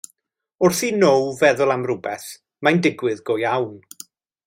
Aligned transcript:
Wrth 0.67 0.79
i 0.87 0.89
Now 1.01 1.19
feddwl 1.43 1.75
am 1.75 1.85
rywbeth, 1.91 2.27
mae'n 2.65 2.83
digwydd 2.89 3.23
go 3.31 3.41
iawn. 3.47 3.79